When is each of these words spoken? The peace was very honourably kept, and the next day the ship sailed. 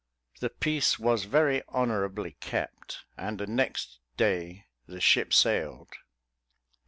The 0.39 0.49
peace 0.49 0.97
was 0.97 1.25
very 1.25 1.61
honourably 1.69 2.35
kept, 2.39 3.05
and 3.17 3.37
the 3.37 3.45
next 3.45 3.99
day 4.17 4.65
the 4.87 4.99
ship 4.99 5.31
sailed. 5.31 5.93